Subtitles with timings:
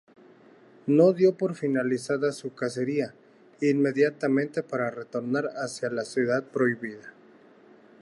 [0.87, 3.13] No dio por finalizada su cacería
[3.61, 7.13] inmediatamente para retornar hacia la Ciudad Prohibida.